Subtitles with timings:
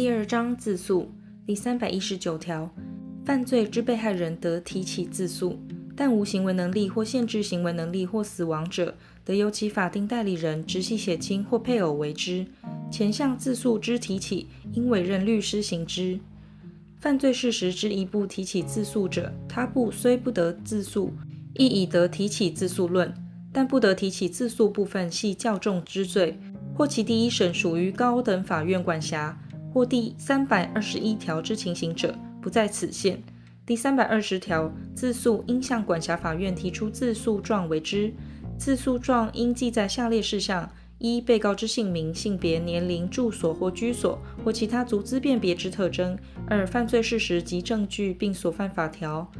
[0.00, 1.12] 第二章自诉
[1.46, 2.74] 第三百一十九条，
[3.22, 5.58] 犯罪之被害人得提起自诉，
[5.94, 8.94] 但无行为能力或限制行为能力或死亡者，
[9.26, 12.46] 得由其法定代理人、直系血亲或配偶为之。
[12.90, 16.18] 前项自诉之提起，应委任律师行之。
[16.98, 21.12] 犯罪事实之一部提起自诉者，他部虽不得自诉，
[21.56, 23.12] 亦已得提起自诉论，
[23.52, 26.40] 但不得提起自诉部分系较重之罪，
[26.74, 29.38] 或其第一审属于高等法院管辖，
[29.72, 33.22] 或第三百二十一条之情形者，不在此限。
[33.64, 38.12] 第三百二十条，自诉应向管辖法院提出自诉状为之。
[38.58, 46.16] 自诉状应记载下列事项：一、被告之姓名、性别、年龄、住所或居所或其他足资辨别之特征；
[46.48, 49.30] 二、犯罪事实及证据，并所犯法条。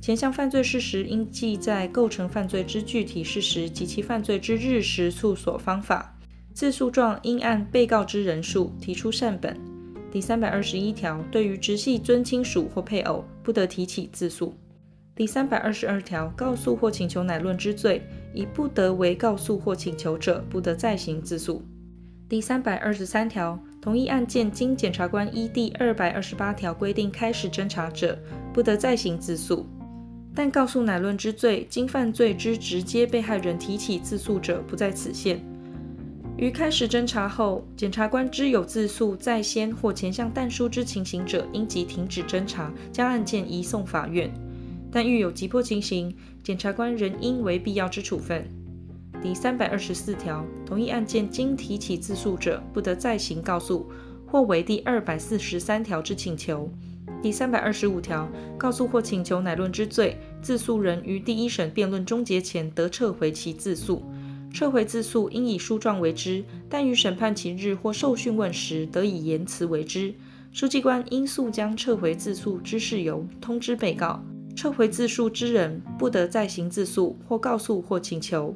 [0.00, 6.16] 前项犯罪事实应记载构成犯罪之具体事实及其犯罪之日时、处所、方法。
[6.54, 9.69] 自诉状应按被告之人数提出缮本。
[10.10, 14.52] 第三百二十一条，对于直系尊亲属或配偶，不得提起自诉。
[15.14, 18.02] 第三百二十二条，告诉或请求乃论之罪，
[18.34, 21.62] 已不得为告诉或请求者，不得再行自诉。
[22.28, 28.18] 第三百二十三条，同一案件经检察官依第二百二十八条规定开始侦查者，
[28.52, 29.64] 不得再行自诉。
[30.34, 35.40] 但告诉乃论之罪，经犯罪之直接被害人提起自诉者，不在此限。
[36.40, 44.32] 于开始侦查后，检察官知有自诉在先或前向但书之情形者，应即停止侦查，将案件移送法院。
[44.90, 48.48] 但遇有急迫情形，检察官仍应为必要之处分。
[49.22, 53.86] 第三百二十四条，同一案件经提起自诉者，不得再行告诉，
[54.26, 56.72] 或为第二百四十三条之请求。
[57.22, 64.02] 第三百二十五条，告诉或请求乃论之罪，自诉人于第一审辩论终结前，得撤回其自诉。
[64.52, 70.14] 撤回自诉应以书状为之，但于审判期日或受讯问时，得以言辞为之。
[70.52, 74.22] 书记官应速将撤回自诉之事由通知被告。
[74.56, 78.54] 撤回自诉之人不得再行自诉或告诉或请求。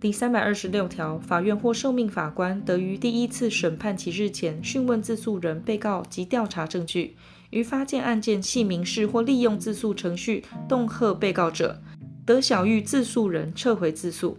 [0.00, 7.16] 第三百二十六条，法院或受命法官得于第一次审判期日前讯问自诉人、被告及调查证据。
[7.50, 11.80] 于发现案件系民事或利用自诉程序恫吓被告者，
[12.24, 14.38] 得晓諭自诉人撤回自诉。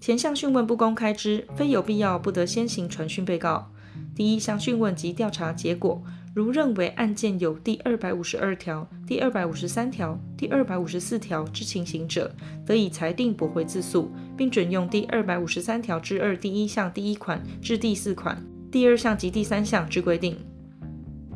[0.00, 3.70] 前项讯问不公开之，非有必要，不得先行传讯被告。
[4.14, 6.00] 第一项讯问及调查结果，
[6.34, 12.32] 如认为案件有第二百五十二条、第二百五十三条、第二百五十四条之情形者，
[12.64, 20.36] 得以裁定驳回自诉，并准用第二百五十三条之二第一项第一款至第四款第二项及第三项之规定。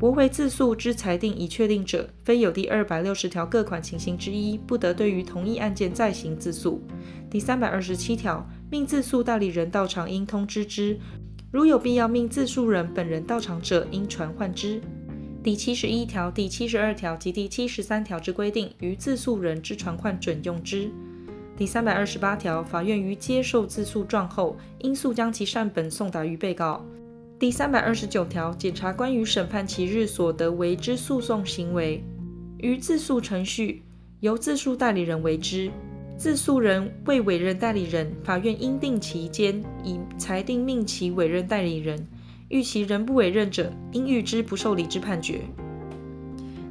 [0.02, 6.82] 驳回自诉之裁定已确定者，非有第二百六十条各款情形之一，不得对于同一案件再行自诉。
[7.30, 10.98] 第三百二十七条，命自诉代理人到场应通知之，
[11.52, 14.80] 如有必要命自诉人本人到场者，应传唤之。
[15.41, 20.91] 第七十一条、第七十二条及第七十三条之规定，于自诉人之传唤准用之。
[21.56, 26.84] 第三百二十八条，法院于接受自诉状后，应速将其缮本送达于被告。
[27.42, 32.00] 第三百二十九条，检察官于审判期日所得为之诉讼行为，
[32.58, 33.82] 于自诉程序
[34.20, 35.69] 由自诉代理人为之。
[36.16, 42.06] 自诉人未委任代理人，法院应定期间以裁定命其委任代理人。
[42.48, 45.41] 遇其仍不委任者，应预之不受理之判决。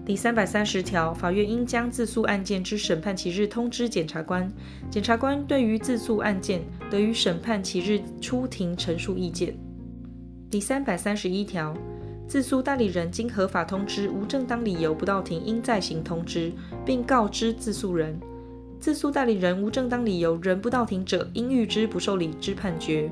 [0.06, 4.50] 第三百三十条，法院应将自诉案件之审判期日通知检察官。
[4.90, 9.53] 检察官对于自诉案件，得于审判期日出庭陈述意见。
[10.52, 11.74] 第三百三十一条，
[12.28, 16.52] 自诉代理人经合法通知无正当理由不到庭，应再行通知，
[16.86, 18.20] 并告知自诉人。
[18.78, 23.10] 自诉代理人无正当理由仍不到庭者，应预之不受理之判决。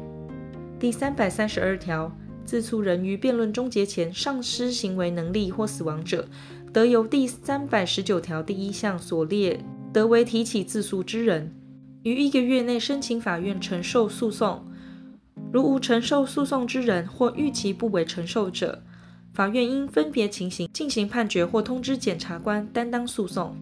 [0.78, 2.14] 第三百三十二条，
[2.44, 6.28] 自诉人于辩论终结前丧失行为能力或死亡者，
[6.74, 9.58] 得由第三百十九条第一项所列
[9.94, 11.56] 得为提起自诉之人，
[12.04, 14.66] 于一个月内申请法院承受诉讼。
[15.52, 18.84] 如无承受诉讼之人，或逾期不为承受者，
[19.34, 23.56] 法院应分别情形进行判决，或通知检察官担当诉讼。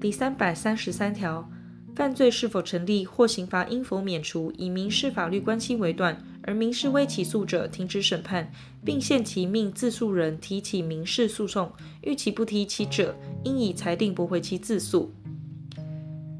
[0.00, 1.50] 第三百三十三条，
[1.96, 8.52] 犯罪是否成立或刑罚应否免除，以民事法律关系为断，而民事未起诉者，停止审判，
[8.84, 11.72] 并限期命自诉人提起民事诉讼。
[12.02, 15.12] 逾期不提起者，应以裁定驳回其自诉。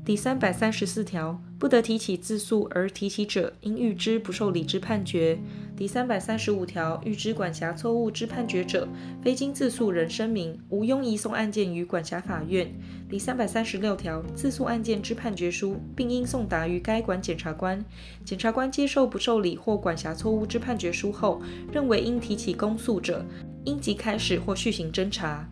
[0.05, 5.37] 第三百三十四条，不得提起自诉而提起者，应预知不受理之判决。
[5.77, 8.87] 第三百三十五条，预知管辖错误之判决者，
[9.23, 12.73] 非经自诉人声明，无庸移送案件于管辖法院。
[13.09, 17.85] 第三百三十六条，自诉案件之判决书，并应送达于该管检察官。
[18.25, 23.25] 检察官接受不受理或管辖错误之判决书后，认为应提起公诉者，
[23.65, 25.49] 应即开始或续行侦查。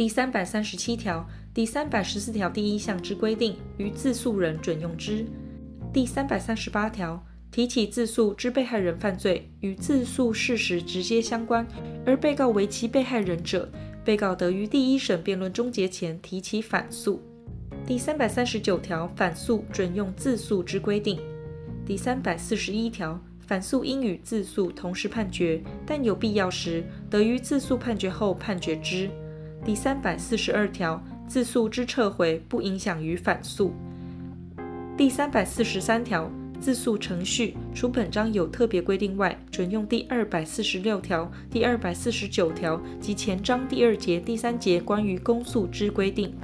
[0.00, 5.26] 第三百三十七条、第三百十四条第一项之规定，于自诉人准用之。
[5.92, 11.68] 第三百三十八条，提起自诉之被害人犯罪与自诉事实直接相关，
[12.06, 13.70] 而被告为其被害人者，
[14.02, 17.20] 被告得于第一审辩论终结前提起反诉。
[17.84, 21.20] 第三百三十九条，反诉准用自诉之规定。
[21.84, 29.10] 第三百四十一条，反诉应与自诉同时判决，但有必要时，得于自诉判决后判决之。
[29.62, 33.72] 第三百四十二条，自诉之撤回不影响于反诉。
[34.96, 46.34] 第三百四十三条，自诉程序除本章有特别规定外，准用第二百四十六条、第二百四十九条及前章第二节、第三节关于公诉之规定。